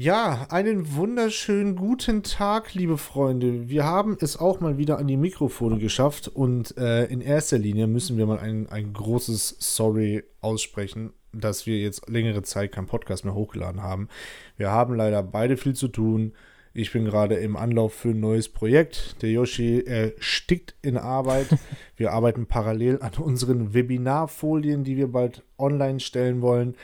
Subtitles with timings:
[0.00, 3.68] Ja, einen wunderschönen guten Tag, liebe Freunde.
[3.68, 7.88] Wir haben es auch mal wieder an die Mikrofone geschafft und äh, in erster Linie
[7.88, 13.24] müssen wir mal ein, ein großes Sorry aussprechen, dass wir jetzt längere Zeit keinen Podcast
[13.24, 14.08] mehr hochgeladen haben.
[14.56, 16.32] Wir haben leider beide viel zu tun.
[16.74, 19.20] Ich bin gerade im Anlauf für ein neues Projekt.
[19.20, 21.48] Der Yoshi erstickt in Arbeit.
[21.96, 26.76] Wir arbeiten parallel an unseren Webinarfolien, die wir bald online stellen wollen.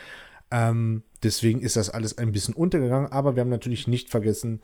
[0.54, 4.60] Ähm, deswegen ist das alles ein bisschen untergegangen, aber wir haben natürlich nicht vergessen,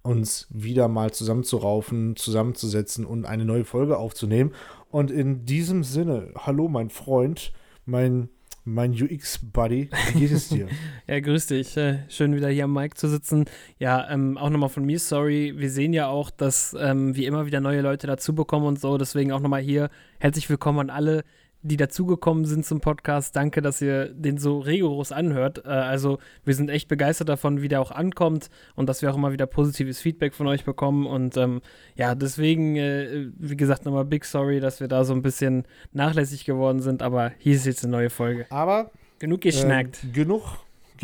[0.00, 4.52] uns wieder mal zusammenzuraufen, zusammenzusetzen und eine neue Folge aufzunehmen.
[4.90, 7.52] Und in diesem Sinne, hallo mein Freund,
[7.84, 8.30] mein,
[8.64, 10.66] mein UX-Buddy, wie geht es dir?
[11.06, 11.76] ja, grüß dich.
[11.76, 13.44] Äh, schön wieder hier am Mic zu sitzen.
[13.78, 15.52] Ja, ähm, auch nochmal von mir, sorry.
[15.58, 18.96] Wir sehen ja auch, dass ähm, wir immer wieder neue Leute dazu bekommen und so.
[18.96, 19.90] Deswegen auch nochmal hier
[20.20, 21.22] herzlich willkommen an alle,
[21.64, 23.34] die dazugekommen sind zum Podcast.
[23.34, 25.64] Danke, dass ihr den so rigoros anhört.
[25.64, 29.16] Äh, also wir sind echt begeistert davon, wie der auch ankommt und dass wir auch
[29.16, 31.06] immer wieder positives Feedback von euch bekommen.
[31.06, 31.62] Und ähm,
[31.96, 36.44] ja, deswegen, äh, wie gesagt, nochmal Big Sorry, dass wir da so ein bisschen nachlässig
[36.44, 37.02] geworden sind.
[37.02, 38.46] Aber hier ist jetzt eine neue Folge.
[38.50, 40.04] Aber genug geschnackt.
[40.04, 40.42] Äh, genug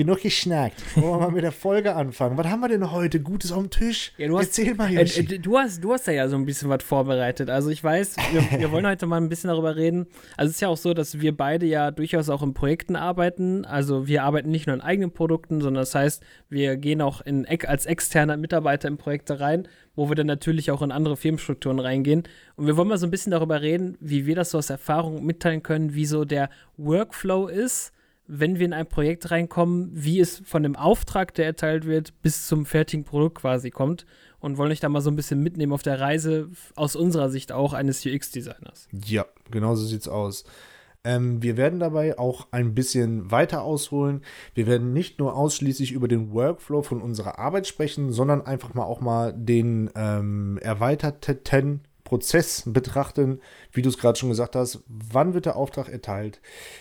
[0.00, 0.82] genug geschnackt.
[0.96, 2.38] Wollen wir mal mit der Folge anfangen?
[2.38, 4.12] Was haben wir denn heute Gutes auf dem Tisch?
[4.16, 5.20] Ja, hast, Erzähl mal, äh, Yoshi.
[5.20, 7.50] Äh, du, hast, du hast ja, ja so ein bisschen was vorbereitet.
[7.50, 10.06] Also ich weiß, wir, wir, wollen heute mal ein bisschen darüber reden.
[10.38, 13.66] Also es ist ja auch so, dass wir beide ja durchaus auch in Projekten arbeiten.
[13.66, 17.46] Also wir arbeiten nicht nur in eigenen Produkten, sondern das heißt, wir gehen auch in,
[17.66, 22.22] als externer Mitarbeiter in Projekte rein, wo wir dann natürlich auch in andere Firmenstrukturen reingehen.
[22.56, 25.26] Und wir wollen mal so ein bisschen darüber reden, wie wir das so aus Erfahrung
[25.26, 26.48] mitteilen können, wie so der
[26.78, 27.92] Workflow ist
[28.32, 32.46] wenn wir in ein Projekt reinkommen, wie es von dem Auftrag, der erteilt wird, bis
[32.46, 34.06] zum fertigen Produkt quasi kommt
[34.38, 37.50] und wollen euch da mal so ein bisschen mitnehmen auf der Reise aus unserer Sicht
[37.50, 38.88] auch eines UX-Designers.
[39.04, 40.44] Ja, genau so sieht's aus.
[41.02, 44.22] Ähm, wir werden dabei auch ein bisschen weiter ausholen.
[44.54, 48.84] Wir werden nicht nur ausschließlich über den Workflow von unserer Arbeit sprechen, sondern einfach mal
[48.84, 53.38] auch mal den ähm, erweiterten Prozess betrachten,
[53.70, 56.40] wie du es gerade schon gesagt hast, wann wird der Auftrag erteilt,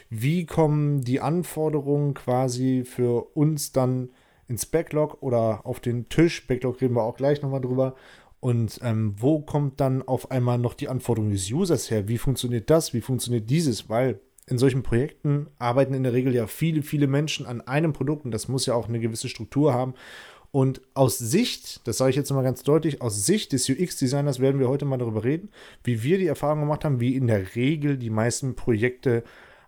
[0.09, 4.09] wie kommen die Anforderungen quasi für uns dann
[4.48, 7.94] ins Backlog oder auf den Tisch, Backlog reden wir auch gleich nochmal drüber,
[8.40, 12.72] und ähm, wo kommt dann auf einmal noch die Anforderung des Users her, wie funktioniert
[12.72, 17.06] das, wie funktioniert dieses, weil in solchen Projekten arbeiten in der Regel ja viele, viele
[17.06, 19.94] Menschen an einem Produkt und das muss ja auch eine gewisse Struktur haben
[20.52, 24.60] und aus Sicht, das sage ich jetzt mal ganz deutlich, aus Sicht des UX-Designers werden
[24.60, 25.50] wir heute mal darüber reden,
[25.84, 29.24] wie wir die Erfahrung gemacht haben, wie in der Regel die meisten Projekte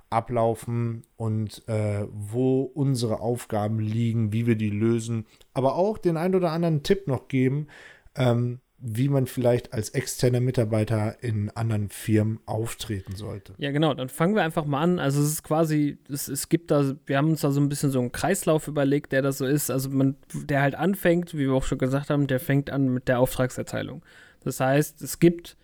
[0.09, 6.35] ablaufen und äh, wo unsere Aufgaben liegen, wie wir die lösen, aber auch den ein
[6.35, 7.67] oder anderen Tipp noch geben,
[8.15, 13.53] ähm, wie man vielleicht als externer Mitarbeiter in anderen Firmen auftreten sollte.
[13.59, 13.93] Ja, genau.
[13.93, 14.97] Dann fangen wir einfach mal an.
[14.97, 17.91] Also es ist quasi, es, es gibt da, wir haben uns da so ein bisschen
[17.91, 19.69] so einen Kreislauf überlegt, der das so ist.
[19.69, 23.07] Also man, der halt anfängt, wie wir auch schon gesagt haben, der fängt an mit
[23.07, 24.03] der Auftragserteilung.
[24.43, 25.57] Das heißt, es gibt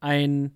[0.00, 0.52] ein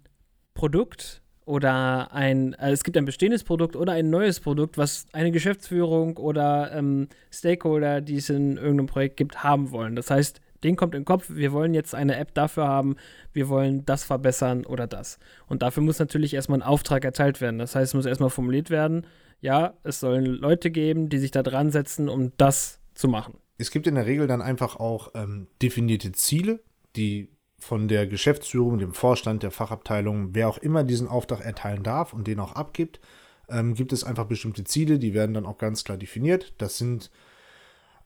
[0.52, 5.30] Produkt oder ein, also es gibt ein bestehendes Produkt oder ein neues Produkt, was eine
[5.30, 9.96] Geschäftsführung oder ähm, Stakeholder, die es in irgendeinem Projekt gibt, haben wollen.
[9.96, 12.96] Das heißt, den kommt den Kopf, wir wollen jetzt eine App dafür haben,
[13.32, 15.18] wir wollen das verbessern oder das.
[15.46, 17.58] Und dafür muss natürlich erstmal ein Auftrag erteilt werden.
[17.58, 19.06] Das heißt, es muss erstmal formuliert werden,
[19.40, 23.38] ja, es sollen Leute geben, die sich da dran setzen, um das zu machen.
[23.58, 26.60] Es gibt in der Regel dann einfach auch ähm, definierte Ziele,
[26.96, 32.12] die von der Geschäftsführung, dem Vorstand, der Fachabteilung, wer auch immer diesen Auftrag erteilen darf
[32.12, 33.00] und den auch abgibt,
[33.48, 36.54] ähm, gibt es einfach bestimmte Ziele, die werden dann auch ganz klar definiert.
[36.58, 37.10] Das sind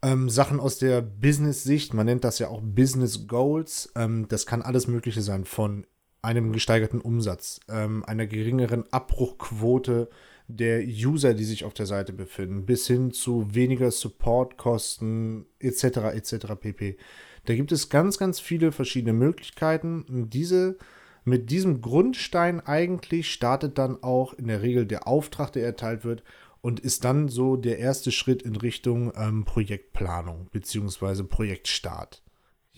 [0.03, 3.93] ähm, Sachen aus der Business-Sicht, man nennt das ja auch Business Goals.
[3.97, 5.87] Ähm, das kann alles Mögliche sein, von
[6.23, 10.09] einem gesteigerten Umsatz, ähm, einer geringeren Abbruchquote
[10.49, 15.85] der User, die sich auf der Seite befinden, bis hin zu weniger Supportkosten etc.
[16.15, 16.47] etc.
[16.59, 16.97] pp.
[17.45, 20.29] Da gibt es ganz, ganz viele verschiedene Möglichkeiten.
[20.31, 20.79] Diese
[21.25, 26.23] mit diesem Grundstein eigentlich startet dann auch in der Regel der Auftrag, der erteilt wird
[26.61, 31.23] und ist dann so der erste Schritt in Richtung ähm, Projektplanung bzw.
[31.23, 32.23] Projektstart.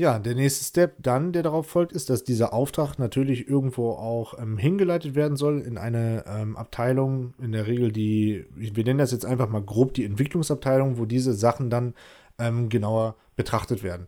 [0.00, 4.38] Ja, der nächste Step dann, der darauf folgt, ist, dass dieser Auftrag natürlich irgendwo auch
[4.38, 9.12] ähm, hingeleitet werden soll in eine ähm, Abteilung, in der Regel die, wir nennen das
[9.12, 11.92] jetzt einfach mal grob die Entwicklungsabteilung, wo diese Sachen dann
[12.38, 14.06] ähm, genauer betrachtet werden.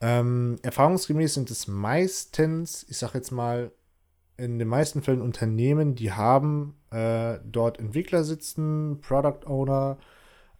[0.00, 3.72] Ähm, erfahrungsgemäß sind es meistens, ich sage jetzt mal,
[4.42, 9.98] in den meisten Fällen Unternehmen, die haben äh, dort Entwickler sitzen, Product Owner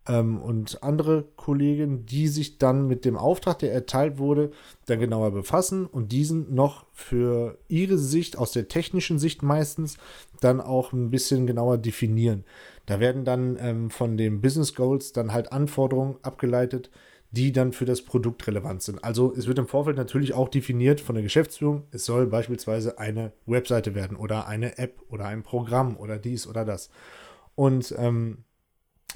[0.07, 4.53] ähm, und andere Kollegen, die sich dann mit dem Auftrag, der erteilt wurde,
[4.87, 9.97] dann genauer befassen und diesen noch für ihre Sicht, aus der technischen Sicht meistens,
[10.41, 12.45] dann auch ein bisschen genauer definieren.
[12.87, 16.91] Da werden dann ähm, von den Business Goals dann halt Anforderungen abgeleitet,
[17.33, 19.03] die dann für das Produkt relevant sind.
[19.03, 23.33] Also es wird im Vorfeld natürlich auch definiert von der Geschäftsführung, es soll beispielsweise eine
[23.47, 26.91] Webseite werden oder eine App oder ein Programm oder dies oder das.
[27.55, 28.45] Und ähm,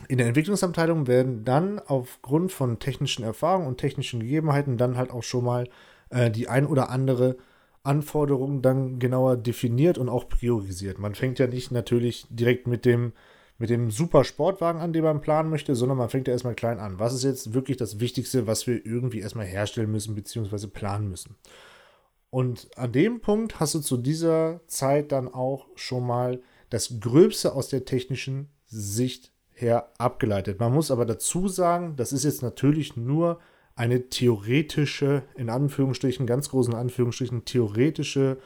[0.09, 5.23] in der Entwicklungsabteilung werden dann aufgrund von technischen Erfahrungen und technischen Gegebenheiten dann halt auch
[5.23, 5.69] schon mal
[6.11, 7.37] äh, die ein oder andere
[7.83, 10.99] Anforderung dann genauer definiert und auch priorisiert.
[10.99, 13.13] Man fängt ja nicht natürlich direkt mit dem
[13.59, 16.79] mit dem super Sportwagen an, den man planen möchte, sondern man fängt ja erstmal klein
[16.79, 16.99] an.
[16.99, 21.37] Was ist jetzt wirklich das Wichtigste, was wir irgendwie erstmal herstellen müssen, beziehungsweise planen müssen?
[22.31, 27.55] Und an dem Punkt hast du zu dieser Zeit dann auch schon mal das Gröbste
[27.55, 30.61] aus der technischen Sicht her abgeleitet.
[30.61, 33.39] Man muss aber dazu sagen, das ist jetzt natürlich nur
[33.75, 38.39] eine theoretische, in Anführungsstrichen, ganz großen Anführungsstrichen, theoretische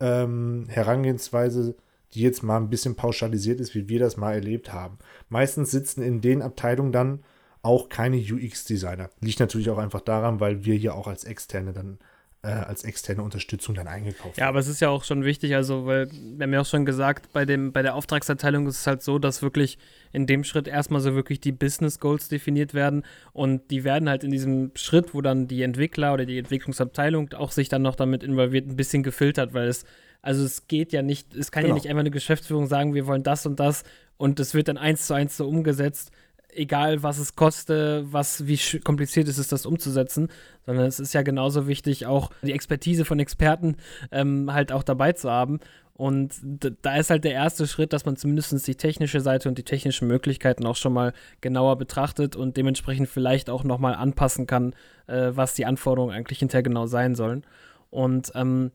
[0.00, 1.74] ähm, Herangehensweise
[2.14, 4.98] die jetzt mal ein bisschen pauschalisiert ist, wie wir das mal erlebt haben.
[5.28, 7.24] Meistens sitzen in den Abteilungen dann
[7.62, 9.10] auch keine UX-Designer.
[9.20, 11.98] Liegt natürlich auch einfach daran, weil wir hier auch als externe dann
[12.42, 14.38] äh, als externe Unterstützung dann eingekauft.
[14.38, 16.86] Ja, aber es ist ja auch schon wichtig, also weil wir haben ja auch schon
[16.86, 19.76] gesagt, bei dem bei der Auftragserteilung ist es halt so, dass wirklich
[20.12, 23.02] in dem Schritt erstmal so wirklich die Business Goals definiert werden
[23.32, 27.50] und die werden halt in diesem Schritt, wo dann die Entwickler oder die Entwicklungsabteilung auch
[27.50, 29.84] sich dann noch damit involviert, ein bisschen gefiltert, weil es
[30.22, 31.74] also es geht ja nicht, es kann genau.
[31.74, 33.84] ja nicht einfach eine Geschäftsführung sagen, wir wollen das und das
[34.16, 36.10] und es wird dann eins zu eins so umgesetzt,
[36.50, 40.28] egal was es koste, was, wie kompliziert es ist, das umzusetzen,
[40.66, 43.76] sondern es ist ja genauso wichtig, auch die Expertise von Experten
[44.10, 45.60] ähm, halt auch dabei zu haben.
[45.94, 46.34] Und
[46.82, 50.06] da ist halt der erste Schritt, dass man zumindest die technische Seite und die technischen
[50.06, 54.74] Möglichkeiten auch schon mal genauer betrachtet und dementsprechend vielleicht auch nochmal anpassen kann,
[55.08, 57.44] äh, was die Anforderungen eigentlich hinterher genau sein sollen.
[57.90, 58.70] Und ähm,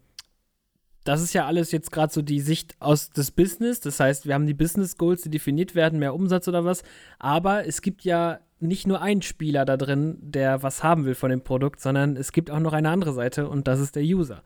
[1.03, 3.79] das ist ja alles jetzt gerade so die Sicht aus des Business.
[3.79, 6.83] Das heißt, wir haben die Business Goals, die definiert werden, mehr Umsatz oder was.
[7.19, 11.29] Aber es gibt ja nicht nur einen Spieler da drin, der was haben will von
[11.29, 14.43] dem Produkt, sondern es gibt auch noch eine andere Seite und das ist der User.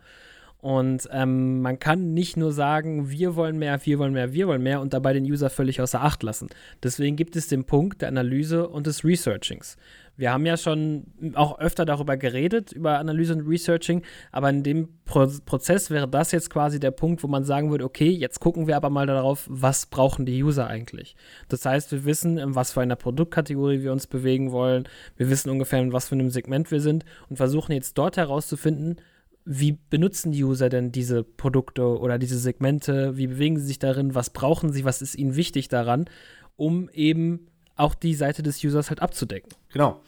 [0.59, 4.63] Und ähm, man kann nicht nur sagen, wir wollen mehr, wir wollen mehr, wir wollen
[4.63, 6.49] mehr und dabei den User völlig außer Acht lassen.
[6.81, 9.77] Deswegen gibt es den Punkt der Analyse und des Researchings.
[10.17, 11.05] Wir haben ja schon
[11.35, 16.31] auch öfter darüber geredet, über Analyse und Researching, aber in dem Pro Prozess wäre das
[16.31, 19.45] jetzt quasi der Punkt, wo man sagen würde, okay, jetzt gucken wir aber mal darauf,
[19.47, 21.15] was brauchen die User eigentlich.
[21.47, 25.51] Das heißt, wir wissen, in was für einer Produktkategorie wir uns bewegen wollen, wir wissen
[25.51, 28.97] ungefähr, in was für einem Segment wir sind und versuchen jetzt dort herauszufinden,
[29.45, 34.13] wie benutzen die User denn diese Produkte oder diese Segmente, wie bewegen sie sich darin,
[34.13, 36.09] was brauchen sie, was ist ihnen wichtig daran,
[36.57, 39.51] um eben auch die Seite des Users halt abzudecken.
[39.71, 40.01] Genau.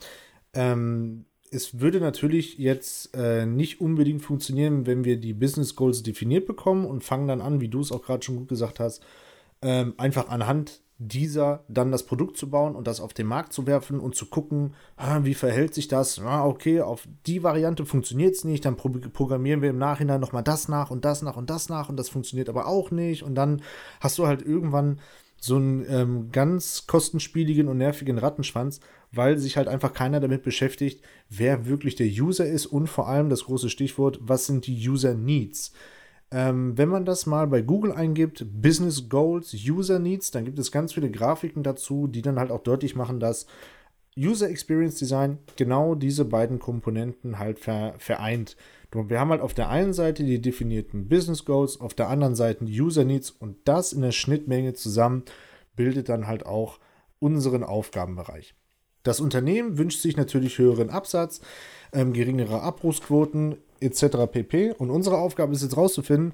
[0.53, 6.45] Ähm, es würde natürlich jetzt äh, nicht unbedingt funktionieren, wenn wir die Business Goals definiert
[6.45, 9.03] bekommen und fangen dann an, wie du es auch gerade schon gut gesagt hast,
[9.61, 13.65] ähm, einfach anhand dieser dann das Produkt zu bauen und das auf den Markt zu
[13.65, 16.19] werfen und zu gucken, ah, wie verhält sich das?
[16.19, 20.43] Ah, okay, auf die Variante funktioniert es nicht, dann pro programmieren wir im Nachhinein nochmal
[20.43, 23.35] das nach und das nach und das nach und das funktioniert aber auch nicht und
[23.35, 23.61] dann
[24.01, 24.99] hast du halt irgendwann
[25.39, 28.79] so einen ähm, ganz kostenspieligen und nervigen Rattenschwanz,
[29.11, 33.29] weil sich halt einfach keiner damit beschäftigt, wer wirklich der User ist und vor allem
[33.29, 35.73] das große Stichwort, was sind die User Needs.
[36.31, 40.71] Ähm, wenn man das mal bei Google eingibt, Business Goals, User Needs, dann gibt es
[40.71, 43.47] ganz viele Grafiken dazu, die dann halt auch deutlich machen, dass
[44.19, 48.57] User Experience Design genau diese beiden Komponenten halt vereint.
[48.91, 52.65] Wir haben halt auf der einen Seite die definierten Business Goals, auf der anderen Seite
[52.65, 55.23] User Needs und das in der Schnittmenge zusammen
[55.75, 56.79] bildet dann halt auch
[57.19, 58.55] unseren Aufgabenbereich.
[59.03, 61.39] Das Unternehmen wünscht sich natürlich höheren Absatz,
[61.93, 64.27] ähm, geringere Abrufsquoten etc.
[64.29, 64.71] pp.
[64.71, 66.33] Und unsere Aufgabe ist jetzt rauszufinden,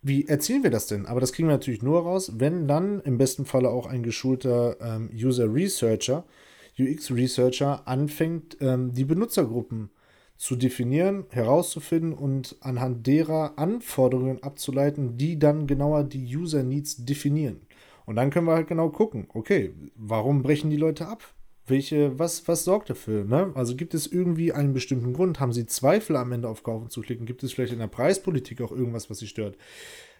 [0.00, 1.06] wie erzielen wir das denn?
[1.06, 4.76] Aber das kriegen wir natürlich nur raus, wenn dann im besten Falle auch ein geschulter
[4.80, 6.47] ähm, User Researcher, UX
[6.78, 9.90] Researcher anfängt, ähm, die Benutzergruppen
[10.36, 17.60] zu definieren, herauszufinden und anhand derer Anforderungen abzuleiten, die dann genauer die User Needs definieren.
[18.06, 21.34] Und dann können wir halt genau gucken, okay, warum brechen die Leute ab?
[21.66, 23.24] Welche, was, was sorgt dafür?
[23.24, 23.52] Ne?
[23.54, 25.40] Also gibt es irgendwie einen bestimmten Grund?
[25.40, 27.26] Haben sie Zweifel am Ende auf Kaufen zu klicken?
[27.26, 29.58] Gibt es vielleicht in der Preispolitik auch irgendwas, was sie stört?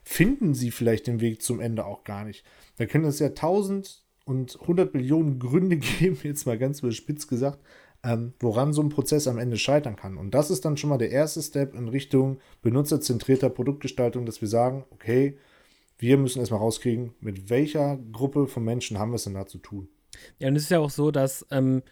[0.02, 2.44] Finden sie vielleicht den Weg zum Ende auch gar nicht?
[2.76, 7.60] Da können es ja tausend und hundert Millionen Gründe geben, jetzt mal ganz überspitzt gesagt,
[8.04, 10.18] ähm, woran so ein Prozess am Ende scheitern kann.
[10.18, 14.48] Und das ist dann schon mal der erste Step in Richtung benutzerzentrierter Produktgestaltung, dass wir
[14.48, 15.38] sagen, okay,
[15.98, 19.58] wir müssen erstmal rauskriegen, mit welcher Gruppe von Menschen haben wir es denn da zu
[19.58, 19.88] tun.
[20.38, 21.82] Ja, und es ist ja auch so, dass ähm,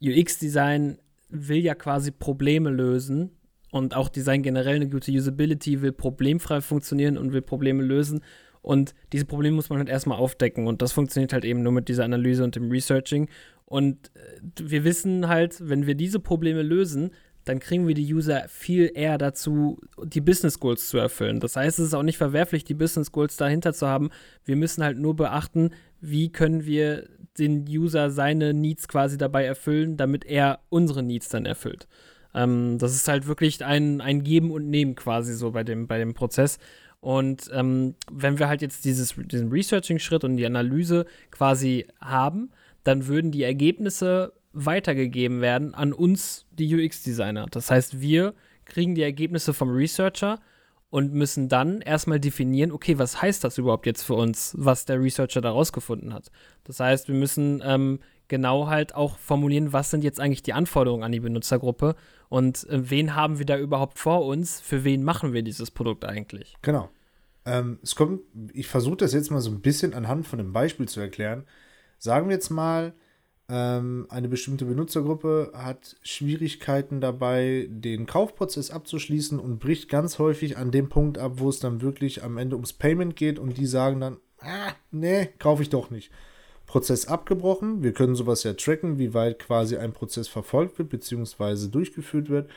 [0.00, 0.98] UX-Design
[1.30, 3.30] will ja quasi Probleme lösen
[3.72, 8.22] und auch Design generell eine gute Usability will problemfrei funktionieren und will Probleme lösen.
[8.66, 11.86] Und diese Probleme muss man halt erstmal aufdecken und das funktioniert halt eben nur mit
[11.86, 13.28] dieser Analyse und dem Researching.
[13.64, 17.12] Und äh, wir wissen halt, wenn wir diese Probleme lösen,
[17.44, 21.38] dann kriegen wir die User viel eher dazu, die Business Goals zu erfüllen.
[21.38, 24.10] Das heißt, es ist auch nicht verwerflich, die Business Goals dahinter zu haben.
[24.44, 25.70] Wir müssen halt nur beachten,
[26.00, 27.08] wie können wir
[27.38, 31.86] den User seine Needs quasi dabei erfüllen, damit er unsere Needs dann erfüllt.
[32.34, 35.98] Ähm, das ist halt wirklich ein, ein Geben und Nehmen quasi so bei dem, bei
[35.98, 36.58] dem Prozess.
[37.06, 42.50] Und ähm, wenn wir halt jetzt dieses, diesen Researching-Schritt und die Analyse quasi haben,
[42.82, 47.46] dann würden die Ergebnisse weitergegeben werden an uns, die UX-Designer.
[47.48, 48.34] Das heißt, wir
[48.64, 50.40] kriegen die Ergebnisse vom Researcher
[50.90, 55.00] und müssen dann erstmal definieren, okay, was heißt das überhaupt jetzt für uns, was der
[55.00, 56.32] Researcher da rausgefunden hat.
[56.64, 61.04] Das heißt, wir müssen ähm, genau halt auch formulieren, was sind jetzt eigentlich die Anforderungen
[61.04, 61.94] an die Benutzergruppe
[62.28, 66.04] und äh, wen haben wir da überhaupt vor uns, für wen machen wir dieses Produkt
[66.04, 66.56] eigentlich.
[66.62, 66.90] Genau.
[67.46, 68.22] Ähm, es kommt,
[68.52, 71.44] ich versuche das jetzt mal so ein bisschen anhand von einem Beispiel zu erklären.
[71.98, 72.92] Sagen wir jetzt mal,
[73.48, 80.72] ähm, eine bestimmte Benutzergruppe hat Schwierigkeiten dabei, den Kaufprozess abzuschließen und bricht ganz häufig an
[80.72, 84.00] dem Punkt ab, wo es dann wirklich am Ende ums Payment geht und die sagen
[84.00, 86.10] dann, ah, nee, kaufe ich doch nicht.
[86.66, 87.84] Prozess abgebrochen.
[87.84, 91.68] Wir können sowas ja tracken, wie weit quasi ein Prozess verfolgt wird bzw.
[91.68, 92.50] durchgeführt wird.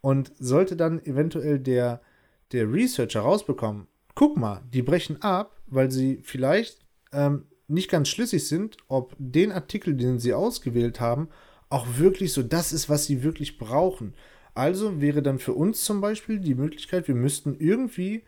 [0.00, 2.02] Und sollte dann eventuell der,
[2.50, 8.46] der Researcher rausbekommen, guck mal, die brechen ab, weil sie vielleicht ähm, nicht ganz schlüssig
[8.46, 11.28] sind, ob den Artikel, den sie ausgewählt haben,
[11.70, 14.14] auch wirklich so das ist, was sie wirklich brauchen.
[14.54, 18.24] Also wäre dann für uns zum Beispiel die Möglichkeit, wir müssten irgendwie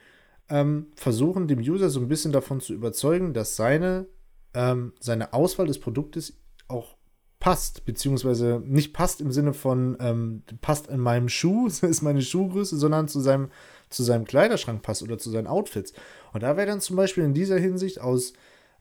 [0.49, 4.07] ähm, versuchen, dem User so ein bisschen davon zu überzeugen, dass seine,
[4.55, 6.39] ähm, seine Auswahl des Produktes
[6.69, 6.97] auch
[7.41, 12.79] passt, beziehungsweise nicht passt im Sinne von ähm, passt in meinem Schuh, ist meine Schuhgröße,
[12.79, 13.51] sondern zu seinem,
[13.91, 15.93] zu seinem Kleiderschrank passt oder zu seinen Outfits.
[16.33, 18.33] Und da wäre dann zum Beispiel in dieser Hinsicht aus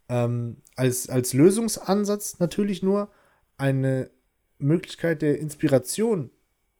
[0.10, 3.10] ähm, als, als Lösungsansatz natürlich nur
[3.57, 4.10] eine
[4.57, 6.29] Möglichkeit der Inspiration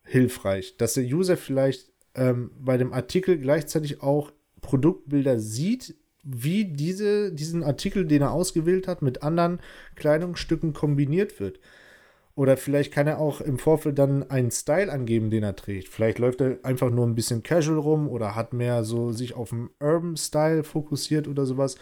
[0.03, 7.34] hilfreich, dass der User vielleicht ähm, bei dem Artikel gleichzeitig auch Produktbilder sieht, wie diese,
[7.34, 9.60] diesen Artikel, den er ausgewählt hat, mit anderen
[9.96, 11.60] Kleidungsstücken kombiniert wird.
[12.36, 15.88] Oder vielleicht kann er auch im Vorfeld dann einen Style angeben, den er trägt.
[15.88, 19.50] Vielleicht läuft er einfach nur ein bisschen casual rum oder hat mehr so sich auf
[19.50, 21.75] den Urban Style fokussiert oder sowas.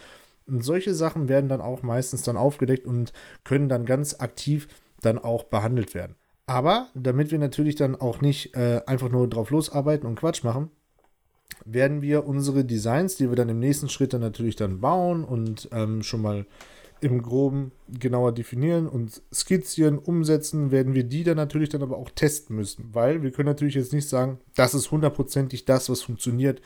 [0.46, 3.12] Und solche Sachen werden dann auch meistens dann aufgedeckt und
[3.44, 4.68] können dann ganz aktiv
[5.00, 6.16] dann auch behandelt werden.
[6.46, 10.70] Aber damit wir natürlich dann auch nicht äh, einfach nur drauf losarbeiten und Quatsch machen,
[11.64, 15.68] werden wir unsere Designs, die wir dann im nächsten Schritt dann natürlich dann bauen und
[15.72, 16.44] ähm, schon mal
[17.02, 22.10] im Groben genauer definieren und skizzieren, umsetzen, werden wir die dann natürlich dann aber auch
[22.10, 26.62] testen müssen, weil wir können natürlich jetzt nicht sagen, das ist hundertprozentig das, was funktioniert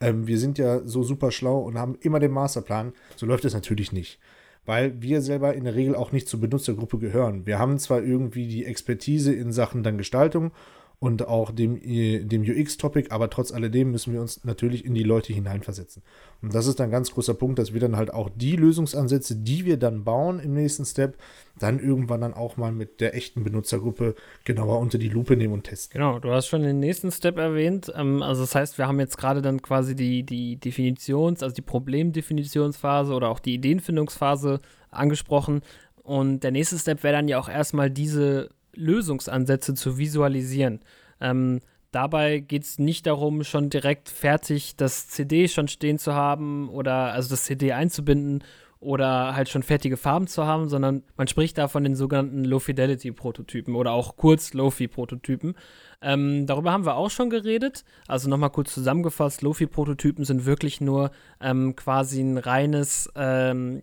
[0.00, 2.92] ähm, wir sind ja so super schlau und haben immer den Masterplan.
[3.16, 4.18] So läuft es natürlich nicht.
[4.66, 7.46] Weil wir selber in der Regel auch nicht zur Benutzergruppe gehören.
[7.46, 10.52] Wir haben zwar irgendwie die Expertise in Sachen dann Gestaltung
[11.00, 15.02] und auch dem, äh, dem UX-Topic, aber trotz alledem müssen wir uns natürlich in die
[15.02, 16.02] Leute hineinversetzen.
[16.42, 19.64] Und das ist ein ganz großer Punkt, dass wir dann halt auch die Lösungsansätze, die
[19.64, 21.16] wir dann bauen im nächsten Step,
[21.58, 24.14] dann irgendwann dann auch mal mit der echten Benutzergruppe
[24.44, 25.98] genauer unter die Lupe nehmen und testen.
[25.98, 27.90] Genau, du hast schon den nächsten Step erwähnt.
[27.96, 31.62] Ähm, also das heißt, wir haben jetzt gerade dann quasi die, die Definitions-, also die
[31.62, 35.62] Problemdefinitionsphase oder auch die Ideenfindungsphase angesprochen.
[36.02, 40.80] Und der nächste Step wäre dann ja auch erstmal diese Lösungsansätze zu visualisieren.
[41.20, 41.60] Ähm,
[41.92, 47.12] dabei geht es nicht darum, schon direkt fertig das CD schon stehen zu haben oder
[47.12, 48.42] also das CD einzubinden
[48.80, 53.74] oder halt schon fertige Farben zu haben, sondern man spricht da von den sogenannten Low-Fidelity-Prototypen
[53.74, 55.54] oder auch kurz Low-Fi-Prototypen.
[56.00, 57.84] Ähm, darüber haben wir auch schon geredet.
[58.08, 61.10] Also nochmal kurz zusammengefasst, Low-Fi-Prototypen sind wirklich nur
[61.42, 63.82] ähm, quasi ein reines ähm,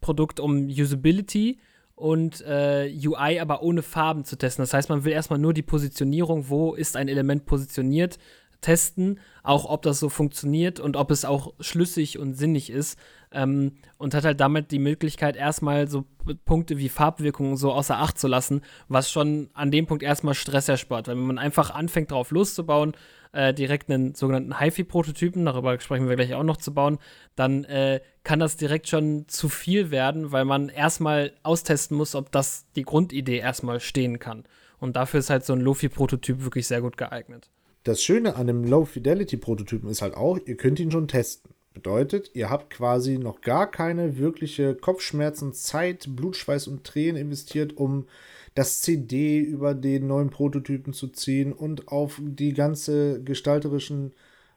[0.00, 1.58] Produkt, um Usability
[1.98, 4.62] und äh, UI aber ohne Farben zu testen.
[4.62, 8.18] Das heißt, man will erstmal nur die Positionierung, wo ist ein Element positioniert,
[8.60, 12.98] testen, auch ob das so funktioniert und ob es auch schlüssig und sinnig ist.
[13.32, 16.04] Ähm, und hat halt damit die Möglichkeit, erstmal so
[16.44, 20.68] Punkte wie Farbwirkungen so außer Acht zu lassen, was schon an dem Punkt erstmal Stress
[20.68, 21.08] erspart.
[21.08, 22.94] Weil wenn man einfach anfängt, drauf loszubauen,
[23.32, 26.98] äh, direkt einen sogenannten HiFi-Prototypen, darüber sprechen wir gleich auch noch zu bauen,
[27.36, 32.32] dann äh, kann das direkt schon zu viel werden, weil man erstmal austesten muss, ob
[32.32, 34.44] das die Grundidee erstmal stehen kann.
[34.78, 37.50] Und dafür ist halt so ein Lofi-Prototyp wirklich sehr gut geeignet.
[37.84, 41.52] Das Schöne an dem Low-Fidelity-Prototypen ist halt auch, ihr könnt ihn schon testen.
[41.78, 48.06] Bedeutet, ihr habt quasi noch gar keine wirkliche Kopfschmerzen, Zeit, Blutschweiß und Tränen investiert, um
[48.56, 54.12] das CD über den neuen Prototypen zu ziehen und auf die ganze gestalterischen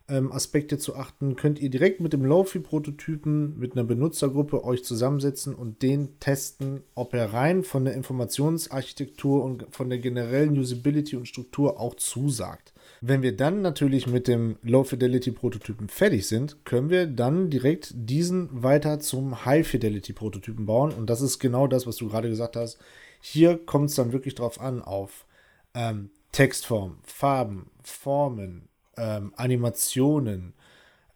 [0.07, 5.53] ähm, Aspekte zu achten, könnt ihr direkt mit dem Lofi-Prototypen mit einer Benutzergruppe euch zusammensetzen
[5.53, 11.27] und den testen, ob er rein von der Informationsarchitektur und von der generellen Usability und
[11.27, 12.70] Struktur auch zusagt.
[13.03, 19.00] Wenn wir dann natürlich mit dem Low-Fidelity-Prototypen fertig sind, können wir dann direkt diesen weiter
[19.00, 20.91] zum High-Fidelity-Prototypen bauen.
[20.91, 22.77] Und das ist genau das, was du gerade gesagt hast.
[23.20, 25.25] Hier kommt es dann wirklich drauf an, auf
[25.74, 30.53] ähm, Textform, Farben, Formen, ähm, Animationen,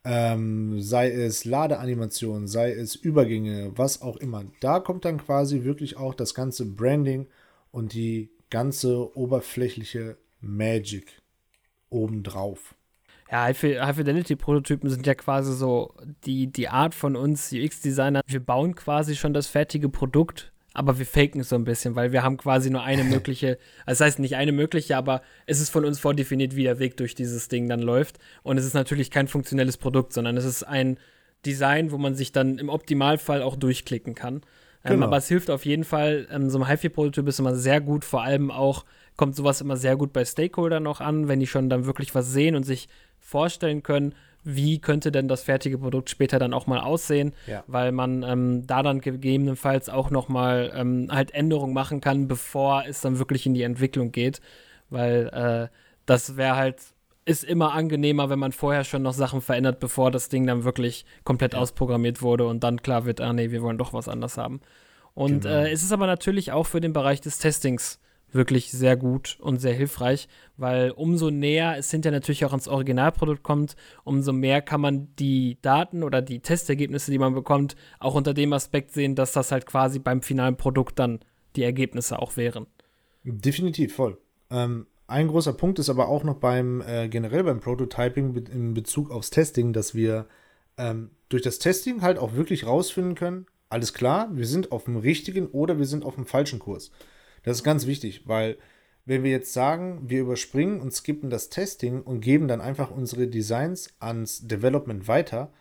[0.04, 4.44] ähm, sei es Ladeanimationen, sei es Übergänge, was auch immer.
[4.60, 7.28] Da kommt dann quasi wirklich auch das ganze Branding
[7.72, 11.22] und die ganze oberflächliche Magic
[11.96, 12.76] obendrauf.
[13.32, 18.22] Ja, High-Fidelity-Prototypen sind ja quasi so die, die Art von uns UX-Designer.
[18.28, 22.12] Wir bauen quasi schon das fertige Produkt, aber wir faken es so ein bisschen, weil
[22.12, 25.72] wir haben quasi nur eine mögliche, also das heißt nicht eine mögliche, aber es ist
[25.72, 28.20] von uns vordefiniert, wie der Weg durch dieses Ding dann läuft.
[28.44, 31.00] Und es ist natürlich kein funktionelles Produkt, sondern es ist ein
[31.48, 34.42] Design, wo man sich dann im Optimalfall auch durchklicken kann.
[34.84, 35.08] Ähm, genau.
[35.08, 38.22] aber es hilft auf jeden Fall, ähm, so ein HiFi-Prototyp ist immer sehr gut, vor
[38.22, 38.86] allem auch
[39.18, 42.32] kommt sowas immer sehr gut bei Stakeholdern noch an, wenn die schon dann wirklich was
[42.32, 42.88] sehen und sich
[43.20, 47.64] vorstellen können, wie könnte denn das fertige Produkt später dann auch mal aussehen, ja.
[47.66, 52.84] weil man ähm, da dann gegebenenfalls auch noch mal ähm, halt Änderungen machen kann, bevor
[52.88, 54.42] es dann wirklich in die Entwicklung geht,
[54.90, 56.78] weil äh, das wäre halt
[57.28, 61.06] ist immer angenehmer, wenn man vorher schon noch Sachen verändert, bevor das Ding dann wirklich
[61.24, 61.60] komplett ja.
[61.60, 64.62] ausprogrammiert wurde und dann klar wird, ah nee, wir wollen doch was anders haben.
[65.16, 65.56] Und genau.
[65.56, 68.00] äh, es ist aber natürlich auch für den Bereich des Testings
[68.32, 70.28] wirklich sehr gut und sehr hilfreich,
[70.58, 75.58] weil umso näher es hinterher natürlich auch ans Originalprodukt kommt, umso mehr kann man die
[75.62, 79.66] Daten oder die Testergebnisse, die man bekommt, auch unter dem Aspekt sehen, dass das halt
[79.66, 81.20] quasi beim finalen Produkt dann
[81.56, 82.68] die Ergebnisse auch wären.
[83.24, 84.18] Definitiv, voll.
[84.50, 89.12] Ähm, ein großer Punkt ist aber auch noch beim äh, generell beim Prototyping in Bezug
[89.12, 90.28] aufs Testing, dass wir
[90.78, 94.98] ähm, durch das Testing halt auch wirklich rausfinden können, alles klar, wir sind auf dem
[94.98, 96.92] richtigen oder wir sind auf dem falschen Kurs.
[97.46, 98.58] Das ist ganz wichtig, weil
[99.06, 103.28] wenn wir jetzt sagen, wir überspringen und skippen das Testing und geben dann einfach unsere
[103.28, 105.54] Designs ans Development weiter,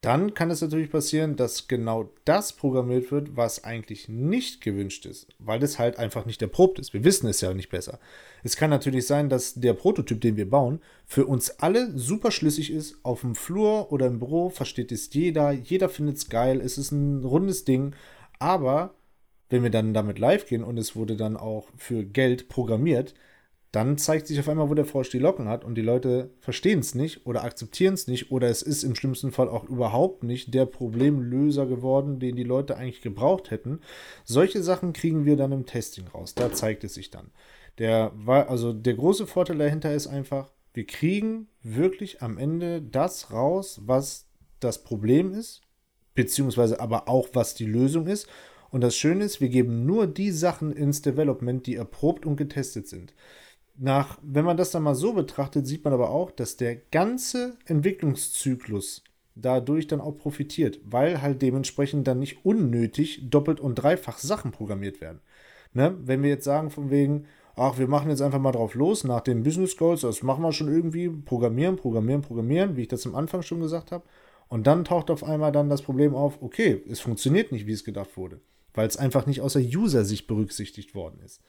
[0.00, 5.26] dann kann es natürlich passieren, dass genau das programmiert wird, was eigentlich nicht gewünscht ist,
[5.38, 6.94] weil es halt einfach nicht erprobt ist.
[6.94, 7.98] Wir wissen es ja nicht besser.
[8.44, 12.72] Es kann natürlich sein, dass der Prototyp, den wir bauen, für uns alle super schlüssig
[12.72, 12.98] ist.
[13.02, 16.92] Auf dem Flur oder im Büro versteht es jeder, jeder findet es geil, es ist
[16.92, 17.94] ein rundes Ding,
[18.38, 18.94] aber
[19.48, 23.14] wenn wir dann damit live gehen und es wurde dann auch für Geld programmiert,
[23.76, 26.78] dann zeigt sich auf einmal, wo der Frosch die Locken hat und die Leute verstehen
[26.78, 30.54] es nicht oder akzeptieren es nicht oder es ist im schlimmsten Fall auch überhaupt nicht
[30.54, 33.80] der Problemlöser geworden, den die Leute eigentlich gebraucht hätten.
[34.24, 36.34] Solche Sachen kriegen wir dann im Testing raus.
[36.34, 37.32] Da zeigt es sich dann.
[37.78, 43.82] Der, also der große Vorteil dahinter ist einfach, wir kriegen wirklich am Ende das raus,
[43.84, 44.26] was
[44.58, 45.60] das Problem ist,
[46.14, 48.26] beziehungsweise aber auch was die Lösung ist
[48.70, 52.88] und das Schöne ist, wir geben nur die Sachen ins Development, die erprobt und getestet
[52.88, 53.14] sind.
[53.78, 57.58] Nach, wenn man das dann mal so betrachtet, sieht man aber auch, dass der ganze
[57.66, 64.50] Entwicklungszyklus dadurch dann auch profitiert, weil halt dementsprechend dann nicht unnötig doppelt und dreifach Sachen
[64.50, 65.20] programmiert werden.
[65.74, 65.94] Ne?
[66.02, 69.20] Wenn wir jetzt sagen, von wegen, ach, wir machen jetzt einfach mal drauf los nach
[69.20, 73.14] den Business Goals, das machen wir schon irgendwie, programmieren, programmieren, programmieren, wie ich das am
[73.14, 74.04] Anfang schon gesagt habe.
[74.48, 77.84] Und dann taucht auf einmal dann das Problem auf, okay, es funktioniert nicht, wie es
[77.84, 78.40] gedacht wurde
[78.76, 81.42] weil es einfach nicht aus der User-Sicht berücksichtigt worden ist.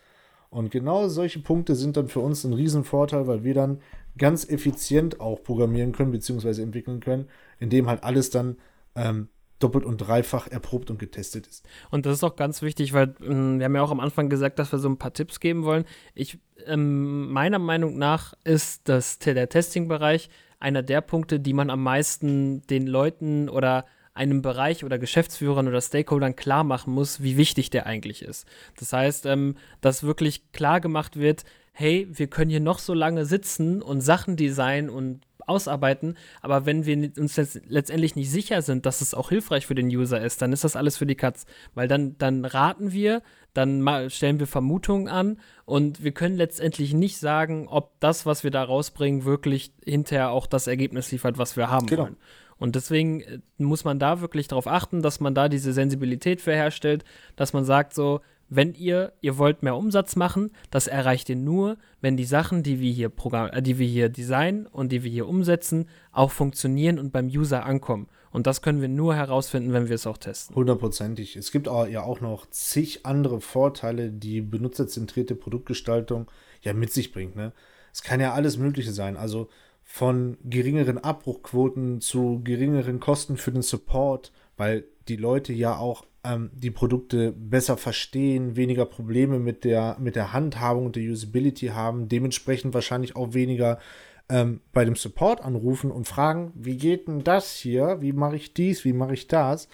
[0.49, 3.81] Und genau solche Punkte sind dann für uns ein Riesenvorteil, weil wir dann
[4.17, 7.27] ganz effizient auch programmieren können, beziehungsweise entwickeln können,
[7.59, 8.57] indem halt alles dann
[8.95, 9.27] ähm,
[9.59, 11.67] doppelt und dreifach erprobt und getestet ist.
[11.89, 14.59] Und das ist auch ganz wichtig, weil ähm, wir haben ja auch am Anfang gesagt,
[14.59, 15.85] dass wir so ein paar Tipps geben wollen.
[16.13, 21.83] Ich, ähm, meiner Meinung nach ist das, der Testing-Bereich einer der Punkte, die man am
[21.83, 23.85] meisten den Leuten oder
[24.17, 28.45] einem Bereich oder Geschäftsführern oder Stakeholdern klar machen muss, wie wichtig der eigentlich ist.
[28.77, 33.25] Das heißt, ähm, dass wirklich klar gemacht wird, hey, wir können hier noch so lange
[33.25, 39.01] sitzen und Sachen designen und ausarbeiten, aber wenn wir uns letztendlich nicht sicher sind, dass
[39.01, 41.45] es auch hilfreich für den User ist, dann ist das alles für die Katz.
[41.73, 43.21] Weil dann, dann raten wir,
[43.53, 48.51] dann stellen wir Vermutungen an und wir können letztendlich nicht sagen, ob das, was wir
[48.51, 52.03] da rausbringen, wirklich hinterher auch das Ergebnis liefert, was wir haben genau.
[52.03, 52.17] wollen.
[52.59, 56.53] Und deswegen äh, muss man da wirklich darauf achten, dass man da diese Sensibilität für
[56.53, 57.03] herstellt,
[57.35, 61.77] dass man sagt so, wenn ihr, ihr wollt mehr Umsatz machen, das erreicht ihr nur,
[61.99, 65.11] wenn die Sachen, die wir hier Programm, äh, die wir hier designen und die wir
[65.11, 68.07] hier umsetzen, auch funktionieren und beim User ankommen.
[68.31, 70.55] Und das können wir nur herausfinden, wenn wir es auch testen.
[70.55, 71.35] Hundertprozentig.
[71.35, 76.29] Es gibt auch, ja auch noch zig andere Vorteile, die benutzerzentrierte Produktgestaltung
[76.61, 77.35] ja mit sich bringt.
[77.35, 77.53] Ne?
[77.93, 79.17] Es kann ja alles Mögliche sein.
[79.17, 79.49] Also
[79.89, 86.51] von geringeren Abbruchquoten zu geringeren Kosten für den Support, weil die Leute ja auch ähm,
[86.53, 92.09] die Produkte besser verstehen, weniger Probleme mit der, mit der Handhabung und der Usability haben,
[92.09, 93.79] dementsprechend wahrscheinlich auch weniger
[94.27, 98.01] ähm, bei dem Support anrufen und fragen, wie geht denn das hier?
[98.01, 98.83] Wie mache ich dies?
[98.83, 99.69] Wie mache ich das?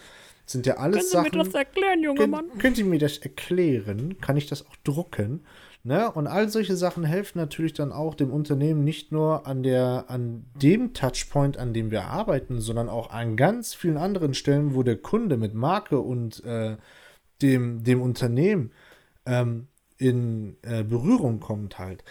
[0.46, 1.32] sind ja alles Sachen.
[1.32, 2.58] Können Sie mir das erklären, junger Mann?
[2.60, 4.18] Können Sie mir das erklären?
[4.22, 5.46] Kann ich das auch drucken?
[5.86, 6.10] Ne?
[6.12, 10.46] Und all solche Sachen helfen natürlich dann auch dem Unternehmen nicht nur an der, an
[10.56, 14.98] dem Touchpoint, an dem wir arbeiten, sondern auch an ganz vielen anderen Stellen, wo der
[14.98, 16.78] Kunde mit Marke und äh,
[17.42, 18.72] dem, dem Unternehmen
[19.26, 19.68] ähm,
[19.98, 22.06] in äh, Berührung kommt halt.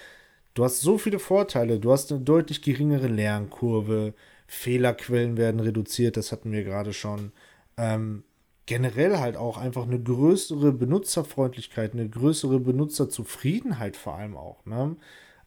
[0.55, 4.13] Du hast so viele Vorteile, du hast eine deutlich geringere Lernkurve,
[4.47, 7.33] Fehlerquellen werden reduziert, das hatten wir gerade schon.
[7.79, 8.25] Ähm,
[8.67, 14.65] generell halt auch einfach eine größere Benutzerfreundlichkeit, eine größere Benutzerzufriedenheit vor allem auch.
[14.67, 14.97] Ne?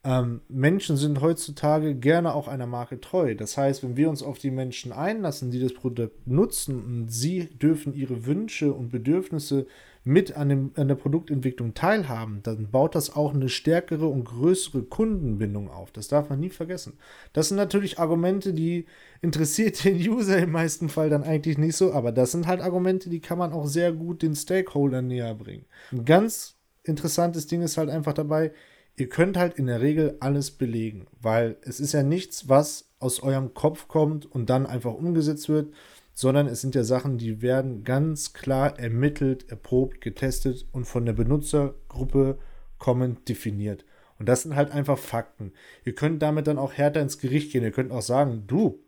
[0.05, 3.33] Ähm, Menschen sind heutzutage gerne auch einer Marke treu.
[3.33, 7.49] Das heißt, wenn wir uns auf die Menschen einlassen, die das Produkt nutzen und sie
[7.49, 9.65] dürfen ihre Wünsche und Bedürfnisse
[10.03, 14.83] mit an, dem, an der Produktentwicklung teilhaben, dann baut das auch eine stärkere und größere
[14.83, 15.91] Kundenbindung auf.
[15.91, 16.99] Das darf man nie vergessen.
[17.33, 18.85] Das sind natürlich Argumente, die
[19.23, 23.09] interessiert den User im meisten Fall dann eigentlich nicht so, aber das sind halt Argumente,
[23.09, 25.65] die kann man auch sehr gut den Stakeholdern näher bringen.
[25.91, 28.51] Ein ganz interessantes Ding ist halt einfach dabei,
[28.95, 33.21] ihr könnt halt in der Regel alles belegen, weil es ist ja nichts, was aus
[33.21, 35.73] eurem Kopf kommt und dann einfach umgesetzt wird,
[36.13, 41.13] sondern es sind ja Sachen, die werden ganz klar ermittelt, erprobt, getestet und von der
[41.13, 42.39] Benutzergruppe
[42.77, 43.85] kommend definiert.
[44.17, 45.51] Und das sind halt einfach Fakten.
[45.83, 47.63] Ihr könnt damit dann auch härter ins Gericht gehen.
[47.63, 48.79] Ihr könnt auch sagen, du,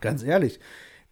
[0.00, 0.60] ganz ehrlich,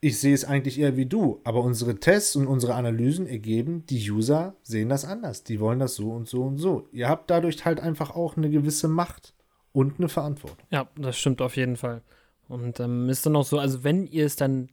[0.00, 4.10] ich sehe es eigentlich eher wie du, aber unsere Tests und unsere Analysen ergeben, die
[4.10, 5.44] User sehen das anders.
[5.44, 6.88] Die wollen das so und so und so.
[6.90, 9.34] Ihr habt dadurch halt einfach auch eine gewisse Macht
[9.72, 10.66] und eine Verantwortung.
[10.70, 12.02] Ja, das stimmt auf jeden Fall.
[12.48, 14.70] Und ähm, ist dann auch so, also wenn ihr es dann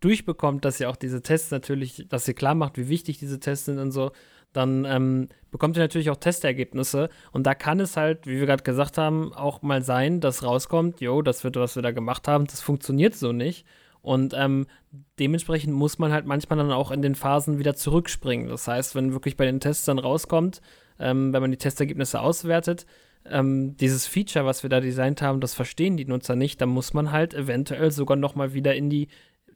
[0.00, 3.64] durchbekommt, dass ihr auch diese Tests natürlich, dass ihr klar macht, wie wichtig diese Tests
[3.64, 4.12] sind und so,
[4.52, 7.08] dann ähm, bekommt ihr natürlich auch Testergebnisse.
[7.32, 11.00] Und da kann es halt, wie wir gerade gesagt haben, auch mal sein, dass rauskommt,
[11.00, 13.66] jo, das wird, was wir da gemacht haben, das funktioniert so nicht.
[14.04, 14.66] Und ähm,
[15.18, 18.48] dementsprechend muss man halt manchmal dann auch in den Phasen wieder zurückspringen.
[18.48, 20.60] Das heißt, wenn wirklich bei den Tests dann rauskommt,
[21.00, 22.84] ähm, wenn man die Testergebnisse auswertet,
[23.24, 26.92] ähm, dieses Feature, was wir da designt haben, das verstehen die Nutzer nicht, dann muss
[26.92, 29.08] man halt eventuell sogar noch mal wieder in die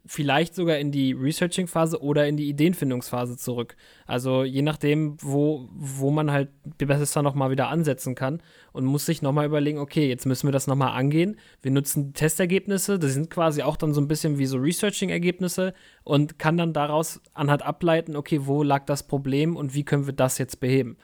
[0.08, 3.76] vielleicht sogar in die Researching-Phase oder in die Ideenfindungsphase zurück.
[4.06, 8.42] Also je nachdem, wo, wo man halt besser nochmal wieder ansetzen kann
[8.72, 11.36] und muss sich nochmal überlegen, okay, jetzt müssen wir das nochmal angehen.
[11.60, 15.74] Wir nutzen die Testergebnisse, das sind quasi auch dann so ein bisschen wie so Researching-Ergebnisse
[16.04, 20.14] und kann dann daraus anhand ableiten, okay, wo lag das Problem und wie können wir
[20.14, 20.96] das jetzt beheben.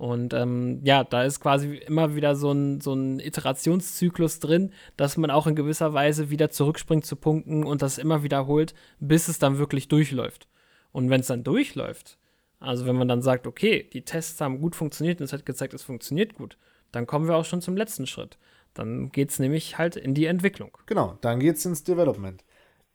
[0.00, 5.18] Und ähm, ja, da ist quasi immer wieder so ein, so ein Iterationszyklus drin, dass
[5.18, 9.38] man auch in gewisser Weise wieder zurückspringt zu Punkten und das immer wiederholt, bis es
[9.38, 10.48] dann wirklich durchläuft.
[10.90, 12.16] Und wenn es dann durchläuft,
[12.60, 15.74] also wenn man dann sagt, okay, die Tests haben gut funktioniert und es hat gezeigt,
[15.74, 16.56] es funktioniert gut,
[16.92, 18.38] dann kommen wir auch schon zum letzten Schritt.
[18.72, 20.78] Dann geht es nämlich halt in die Entwicklung.
[20.86, 22.42] Genau, dann geht es ins Development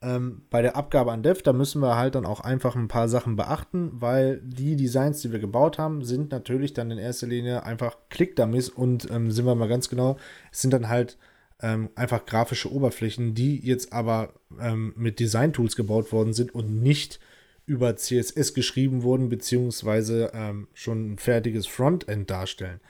[0.02, 3.08] ähm, bei der Abgabe an Dev, da müssen wir halt dann auch einfach ein paar
[3.08, 7.64] Sachen beachten, weil die Designs, die wir gebaut haben, sind natürlich dann in erster Linie
[7.64, 10.16] einfach Click-Dummies und ähm, sind wir mal ganz genau,
[10.52, 11.16] es sind dann halt
[11.62, 17.18] ähm, einfach grafische Oberflächen, die jetzt aber ähm, mit Design-Tools gebaut worden sind und nicht
[17.64, 22.80] über CSS geschrieben wurden, beziehungsweise ähm, schon ein fertiges Frontend darstellen.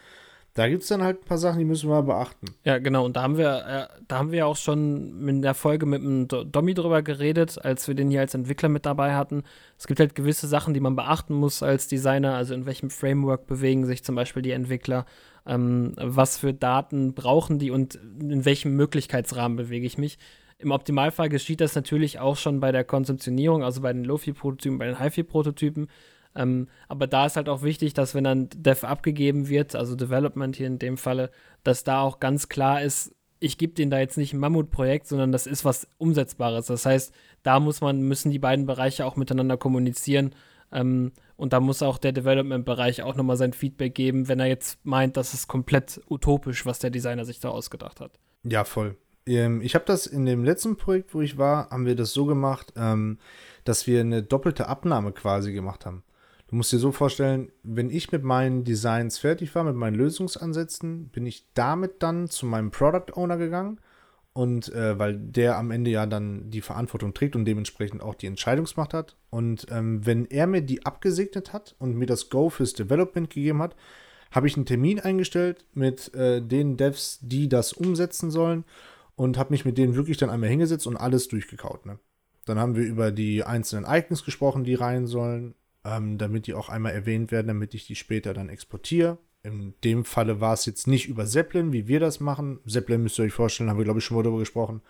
[0.57, 2.47] Da gibt es dann halt ein paar Sachen, die müssen wir beachten.
[2.65, 3.05] Ja, genau.
[3.05, 6.29] Und da haben wir, äh, da haben wir auch schon in der Folge mit dem
[6.29, 9.43] Domi drüber geredet, als wir den hier als Entwickler mit dabei hatten.
[9.77, 12.35] Es gibt halt gewisse Sachen, die man beachten muss als Designer.
[12.37, 15.05] Also in welchem Framework bewegen sich zum Beispiel die Entwickler?
[15.45, 20.19] Ähm, was für Daten brauchen die und in welchem Möglichkeitsrahmen bewege ich mich?
[20.57, 24.87] Im Optimalfall geschieht das natürlich auch schon bei der Konzeptionierung, also bei den Lofi-Prototypen, bei
[24.87, 25.89] den HiFi-Prototypen.
[26.37, 30.55] Ähm, aber da ist halt auch wichtig, dass wenn dann Dev abgegeben wird, also Development
[30.55, 31.31] hier in dem Falle,
[31.65, 35.33] dass da auch ganz klar ist, ich gebe denen da jetzt nicht ein Mammutprojekt, sondern
[35.33, 36.67] das ist was Umsetzbares.
[36.67, 40.35] Das heißt, da muss man, müssen die beiden Bereiche auch miteinander kommunizieren.
[40.73, 44.85] Ähm, und da muss auch der Development-Bereich auch nochmal sein Feedback geben, wenn er jetzt
[44.85, 48.13] meint, das ist komplett utopisch, was der Designer sich da ausgedacht hat.
[48.43, 48.97] Ja, voll.
[49.27, 52.25] Ähm, ich habe das in dem letzten Projekt, wo ich war, haben wir das so
[52.25, 53.19] gemacht, ähm,
[53.65, 56.03] dass wir eine doppelte Abnahme quasi gemacht haben.
[56.49, 61.09] Du musst dir so vorstellen, wenn ich mit meinen Designs fertig war, mit meinen Lösungsansätzen,
[61.09, 63.81] bin ich damit dann zu meinem Product Owner gegangen.
[64.33, 68.27] Und äh, weil der am Ende ja dann die Verantwortung trägt und dementsprechend auch die
[68.27, 69.17] Entscheidungsmacht hat.
[69.31, 73.63] Und ähm, wenn er mir die abgesegnet hat und mir das Go fürs Development gegeben
[73.63, 73.75] hat,
[74.31, 78.65] habe ich einen Termin eingestellt mit äh, den Devs, die das umsetzen sollen.
[79.17, 81.87] und habe mich mit denen wirklich dann einmal hingesetzt und alles durchgekaut.
[81.87, 81.99] Ne?
[82.45, 85.55] Dann haben wir über die einzelnen Icons gesprochen, die rein sollen,
[85.87, 89.19] ähm, damit die auch einmal erwähnt werden, damit ich die später dann exportiere.
[89.43, 92.59] In dem Falle war es jetzt nicht über Zeppelin, wie wir das machen.
[92.67, 94.83] Zeppelin müsst ihr euch vorstellen, haben wir glaube ich schon mal darüber gesprochen,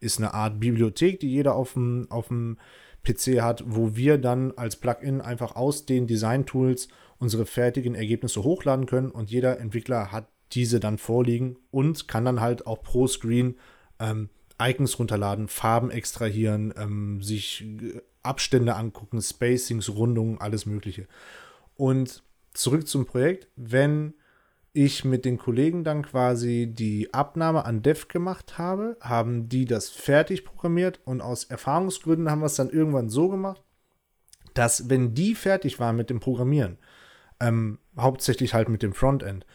[0.00, 2.58] ist eine Art Bibliothek, die jeder auf dem, auf dem
[3.04, 8.86] PC hat, wo wir dann als Plugin einfach aus den Design-Tools unsere fertigen Ergebnisse hochladen
[8.86, 13.56] können und jeder Entwickler hat diese dann vorliegen und kann dann halt auch pro Screen
[13.98, 14.28] ähm,
[14.60, 17.64] Icons runterladen, Farben extrahieren, ähm, sich
[18.24, 21.06] Abstände angucken, Spacings, Rundungen, alles Mögliche.
[21.76, 24.14] Und zurück zum Projekt, wenn
[24.72, 29.88] ich mit den Kollegen dann quasi die Abnahme an Dev gemacht habe, haben die das
[29.88, 33.62] fertig programmiert und aus Erfahrungsgründen haben wir es dann irgendwann so gemacht,
[34.54, 36.78] dass wenn die fertig waren mit dem Programmieren,
[37.40, 39.46] ähm, hauptsächlich halt mit dem Frontend,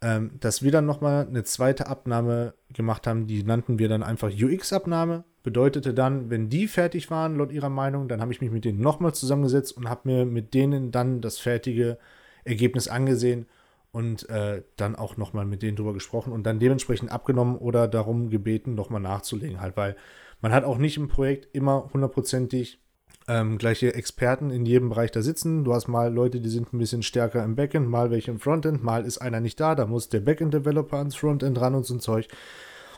[0.00, 4.30] ähm, dass wir dann nochmal eine zweite Abnahme gemacht haben, die nannten wir dann einfach
[4.30, 5.24] UX-Abnahme.
[5.42, 8.80] Bedeutete dann, wenn die fertig waren, laut ihrer Meinung, dann habe ich mich mit denen
[8.80, 11.98] nochmal zusammengesetzt und habe mir mit denen dann das fertige
[12.44, 13.46] Ergebnis angesehen
[13.90, 18.30] und äh, dann auch nochmal mit denen drüber gesprochen und dann dementsprechend abgenommen oder darum
[18.30, 19.96] gebeten, nochmal nachzulegen halt, weil
[20.40, 22.80] man hat auch nicht im Projekt immer hundertprozentig
[23.28, 25.64] ähm, gleiche Experten in jedem Bereich da sitzen.
[25.64, 28.82] Du hast mal Leute, die sind ein bisschen stärker im Backend, mal welche im Frontend,
[28.82, 32.00] mal ist einer nicht da, da muss der Backend-Developer ans Frontend ran und so ein
[32.00, 32.28] Zeug.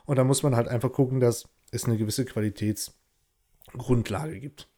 [0.06, 4.68] Und da muss man halt einfach gucken, dass es eine gewisse Qualitätsgrundlage gibt.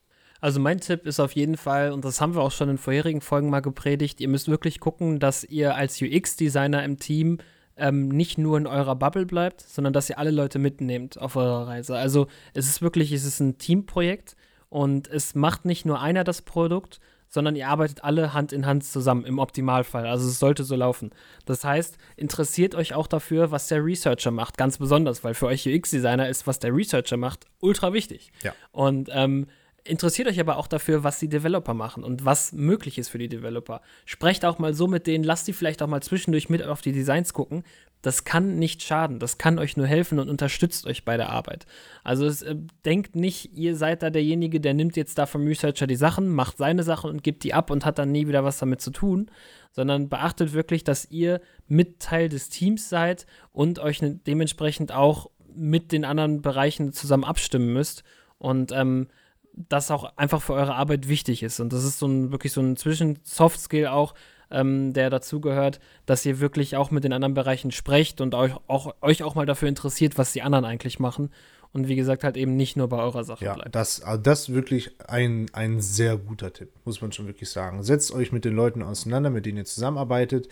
[0.41, 3.21] Also mein Tipp ist auf jeden Fall, und das haben wir auch schon in vorherigen
[3.21, 7.39] Folgen mal gepredigt, ihr müsst wirklich gucken, dass ihr als UX-Designer im Team
[7.77, 11.67] ähm, nicht nur in eurer Bubble bleibt, sondern dass ihr alle Leute mitnehmt auf eurer
[11.67, 11.97] Reise.
[11.97, 14.37] Also es ist wirklich, es ist ein Teamprojekt
[14.69, 17.01] und es macht nicht nur einer das Produkt,
[17.37, 20.07] sondern ihr arbeitet alle Hand in Hand zusammen im Optimalfall.
[20.07, 21.11] Also es sollte so laufen.
[21.45, 25.69] Das heißt, interessiert euch auch dafür, was der Researcher macht, ganz besonders, weil für euch
[25.69, 28.33] UX-Designer ist, was der Researcher macht, ultra wichtig.
[28.43, 28.55] Ja.
[28.73, 29.49] Und ähm,
[29.85, 33.29] interessiert euch aber auch dafür, was die Developer machen und was möglich ist für die
[33.29, 33.83] Developer.
[34.07, 36.93] Sprecht auch mal so mit denen, lasst die vielleicht auch mal zwischendurch mit auf die
[36.93, 37.65] Designs gucken.
[38.07, 41.67] Das kann nicht schaden, das kann euch nur helfen und unterstützt euch bei der Arbeit.
[42.05, 45.89] Also es, äh, denkt nicht, ihr seid da derjenige, der nimmt jetzt da vom Researcher
[45.89, 48.59] die Sachen, macht seine Sachen und gibt die ab und hat dann nie wieder was
[48.59, 49.29] damit zu tun,
[49.73, 55.29] sondern beachtet wirklich, dass ihr mit Teil des Teams seid und euch ne, dementsprechend auch
[55.53, 58.05] mit den anderen Bereichen zusammen abstimmen müsst.
[58.39, 59.09] Und ähm,
[59.53, 61.59] das auch einfach für eure Arbeit wichtig ist.
[61.59, 64.15] Und das ist so ein wirklich so ein Zwischen-Soft-Skill auch,
[64.51, 68.95] ähm, der dazugehört, dass ihr wirklich auch mit den anderen Bereichen sprecht und euch auch,
[69.01, 71.31] euch auch mal dafür interessiert, was die anderen eigentlich machen.
[71.73, 73.75] Und wie gesagt, halt eben nicht nur bei eurer Sache ja, bleibt.
[73.75, 77.83] Das, also das ist wirklich ein, ein sehr guter Tipp, muss man schon wirklich sagen.
[77.83, 80.49] Setzt euch mit den Leuten auseinander, mit denen ihr zusammenarbeitet.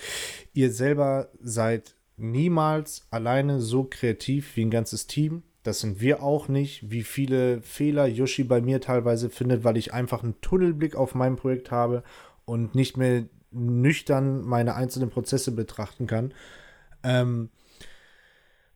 [0.53, 5.45] Ihr selber seid niemals alleine so kreativ wie ein ganzes Team.
[5.63, 6.91] Das sind wir auch nicht.
[6.91, 11.37] Wie viele Fehler Yoshi bei mir teilweise findet, weil ich einfach einen Tunnelblick auf mein
[11.37, 12.03] Projekt habe
[12.45, 13.25] und nicht mehr
[13.55, 16.35] nüchtern meine einzelnen Prozesse betrachten kann.
[17.03, 17.51] Ähm,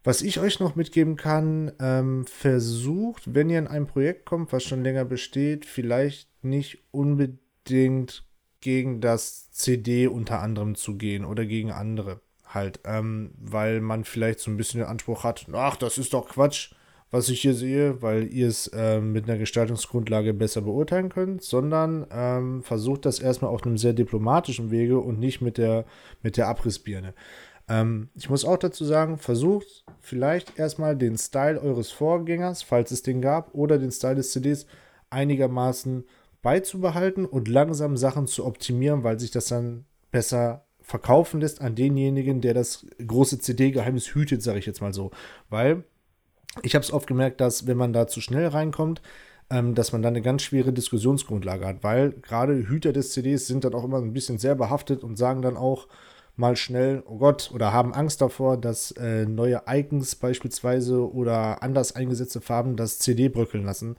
[0.05, 4.65] was ich euch noch mitgeben kann, ähm, versucht, wenn ihr in ein Projekt kommt, was
[4.65, 8.25] schon länger besteht, vielleicht nicht unbedingt
[8.61, 14.41] gegen das CD unter anderem zu gehen oder gegen andere halt, ähm, weil man vielleicht
[14.41, 16.73] so ein bisschen den Anspruch hat, ach, das ist doch Quatsch,
[17.11, 22.07] was ich hier sehe, weil ihr es äh, mit einer Gestaltungsgrundlage besser beurteilen könnt, sondern
[22.11, 25.87] ähm, versucht das erstmal auf einem sehr diplomatischen Wege und nicht mit der,
[26.23, 27.15] mit der Abrissbirne.
[27.69, 33.03] Ähm, ich muss auch dazu sagen, versucht vielleicht erstmal den Style eures Vorgängers, falls es
[33.03, 34.67] den gab, oder den Style des CDs
[35.11, 36.05] einigermaßen
[36.43, 42.41] beizubehalten und langsam Sachen zu optimieren, weil sich das dann besser verkaufen lässt an denjenigen,
[42.41, 45.11] der das große CD-Geheimnis hütet, sage ich jetzt mal so.
[45.51, 45.85] Weil
[46.63, 49.03] ich habe es oft gemerkt, dass wenn man da zu schnell reinkommt,
[49.51, 53.65] ähm, dass man dann eine ganz schwere Diskussionsgrundlage hat, weil gerade Hüter des CDs sind
[53.65, 55.89] dann auch immer ein bisschen sehr behaftet und sagen dann auch
[56.37, 61.97] mal schnell, oh Gott, oder haben Angst davor, dass äh, neue Icons beispielsweise oder anders
[61.97, 63.97] eingesetzte Farben das CD bröckeln lassen,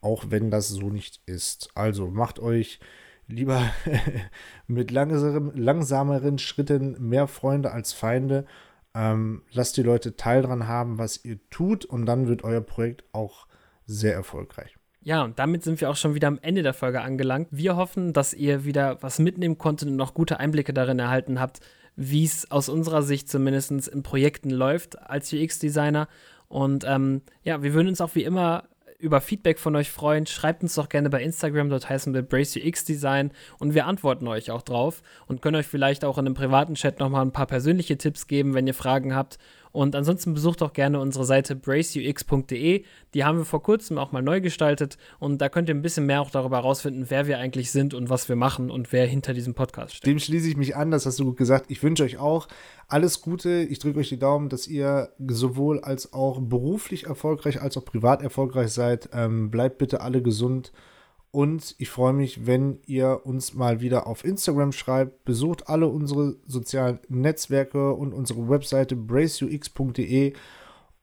[0.00, 1.70] auch wenn das so nicht ist.
[1.74, 2.78] Also macht euch
[3.26, 3.62] lieber
[4.68, 8.46] mit langsameren, langsameren Schritten mehr Freunde als Feinde
[8.94, 13.04] ähm, lasst die Leute teil dran haben, was ihr tut und dann wird euer Projekt
[13.12, 13.46] auch
[13.86, 14.76] sehr erfolgreich.
[15.04, 17.48] Ja, und damit sind wir auch schon wieder am Ende der Folge angelangt.
[17.50, 21.60] Wir hoffen, dass ihr wieder was mitnehmen konntet und noch gute Einblicke darin erhalten habt,
[21.96, 26.06] wie es aus unserer Sicht zumindest in Projekten läuft als UX-Designer.
[26.46, 28.64] Und ähm, ja, wir würden uns auch wie immer
[29.02, 30.26] über Feedback von euch freuen.
[30.26, 34.28] Schreibt uns doch gerne bei Instagram, dort heißen wir Brace UX Design und wir antworten
[34.28, 37.46] euch auch drauf und können euch vielleicht auch in einem privaten Chat nochmal ein paar
[37.46, 39.38] persönliche Tipps geben, wenn ihr Fragen habt.
[39.72, 42.84] Und ansonsten besucht auch gerne unsere Seite braceux.de.
[43.14, 46.06] Die haben wir vor kurzem auch mal neu gestaltet und da könnt ihr ein bisschen
[46.06, 49.32] mehr auch darüber herausfinden, wer wir eigentlich sind und was wir machen und wer hinter
[49.32, 50.06] diesem Podcast steht.
[50.06, 51.66] Dem schließe ich mich an, das hast du gut gesagt.
[51.68, 52.48] Ich wünsche euch auch
[52.86, 53.62] alles Gute.
[53.62, 58.22] Ich drücke euch die Daumen, dass ihr sowohl als auch beruflich erfolgreich als auch privat
[58.22, 59.08] erfolgreich seid.
[59.12, 60.72] Ähm, bleibt bitte alle gesund.
[61.32, 65.24] Und ich freue mich, wenn ihr uns mal wieder auf Instagram schreibt.
[65.24, 70.34] Besucht alle unsere sozialen Netzwerke und unsere Webseite braceux.de.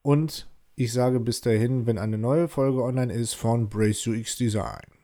[0.04, 4.99] Und ich sage bis dahin, wenn eine neue Folge online ist von Brace UX Design.